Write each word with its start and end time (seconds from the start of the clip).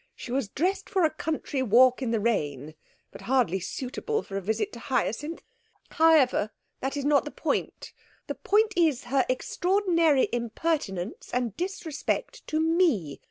She 0.15 0.31
was 0.31 0.49
dressed 0.49 0.89
for 0.89 1.03
a 1.03 1.11
country 1.13 1.61
walk 1.61 2.01
in 2.01 2.09
the 2.09 2.19
rain, 2.19 2.73
but 3.11 3.21
hardly 3.21 3.59
suitable 3.59 4.23
for 4.23 4.35
a 4.35 4.41
visit 4.41 4.73
to 4.73 4.79
Hyacinth. 4.79 5.43
How 5.91 6.15
ever, 6.15 6.49
that 6.79 6.97
is 6.97 7.05
not 7.05 7.23
the 7.23 7.29
point. 7.29 7.93
The 8.25 8.33
point 8.33 8.73
is 8.75 9.03
her 9.03 9.23
extraordinary 9.29 10.27
impertinence 10.33 11.29
and 11.31 11.55
disrespect 11.55 12.47
to 12.47 12.59
me. 12.59 13.19